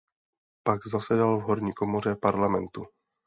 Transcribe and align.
Pak 0.65 0.87
zasedal 0.87 1.37
v 1.37 1.41
horní 1.41 1.73
komoře 1.73 2.15
parlamentu. 2.15 2.85